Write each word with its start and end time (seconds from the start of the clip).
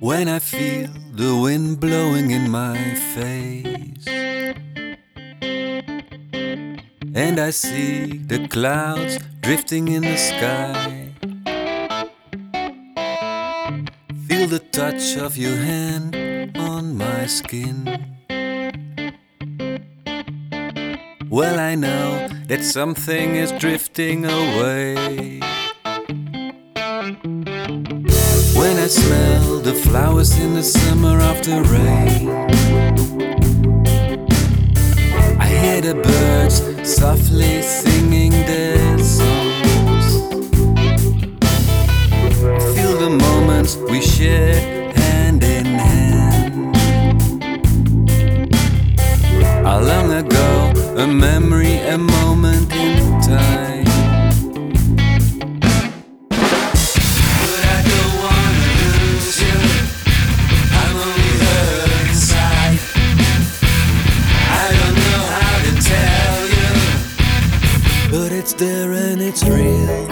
When 0.00 0.28
I 0.28 0.38
feel 0.38 0.88
the 1.12 1.36
wind 1.36 1.78
blowing 1.78 2.30
in 2.30 2.50
my 2.50 2.94
face. 3.14 4.06
And 7.14 7.38
I 7.38 7.50
see 7.50 8.16
the 8.16 8.48
clouds 8.48 9.18
drifting 9.42 9.88
in 9.88 10.00
the 10.00 10.16
sky. 10.16 11.12
Feel 14.26 14.48
the 14.48 14.64
touch 14.72 15.18
of 15.18 15.36
your 15.36 15.56
hand 15.56 16.16
on 16.56 16.96
my 16.96 17.26
skin. 17.26 17.84
Well, 21.28 21.60
I 21.60 21.74
know 21.74 22.26
that 22.48 22.64
something 22.64 23.36
is 23.36 23.52
drifting 23.52 24.24
away 24.24 25.49
When 28.60 28.76
I 28.76 28.88
smell 28.88 29.60
the 29.60 29.72
flowers 29.72 30.38
in 30.38 30.52
the 30.52 30.62
summer 30.62 31.18
after 31.18 31.62
rain 31.62 32.28
I 35.40 35.46
hear 35.46 35.80
the 35.80 35.94
birds 35.94 36.56
softly 36.84 37.62
singing 37.62 38.32
their 38.32 38.98
songs. 38.98 40.06
Feel 42.74 42.98
the 42.98 43.16
moments 43.26 43.76
we 43.76 44.02
shared 44.02 44.94
hand 44.94 45.42
in 45.42 45.64
hand. 45.64 46.76
How 49.64 49.80
long 49.80 50.12
ago, 50.12 50.74
a 50.98 51.06
memory, 51.06 51.78
a 51.78 51.96
moment 51.96 52.70
in 52.74 53.20
time 53.22 53.79
it's 68.40 68.54
there 68.54 68.92
and 68.92 69.20
it's 69.20 69.44
real. 69.44 70.06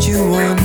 Do 0.00 0.14
you 0.14 0.30
want 0.30 0.57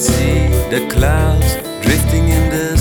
see 0.00 0.48
the 0.70 0.88
clouds 0.90 1.56
drifting 1.82 2.28
in 2.28 2.48
the 2.48 2.79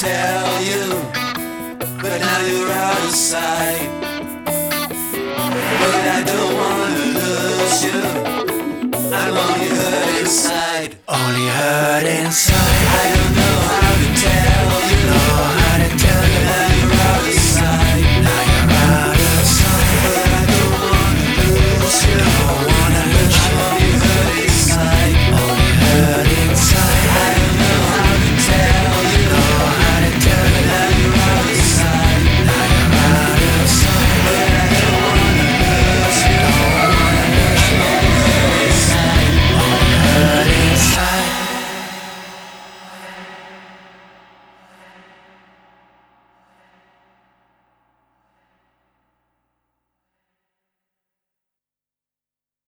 tell 0.00 0.62
you, 0.62 0.86
but 2.00 2.18
now 2.20 2.40
you're 2.46 2.72
out 2.72 3.04
of 3.04 3.14
sight. 3.14 3.90
But 5.80 6.04
I 6.16 6.22
don't 6.24 6.54
wanna 6.60 7.04
lose 7.18 7.84
you. 7.84 8.00
I'm 9.12 9.36
only 9.36 9.68
hurt 9.68 10.20
inside, 10.22 10.96
only 11.06 11.46
hurt 11.48 12.06
inside. 12.06 13.39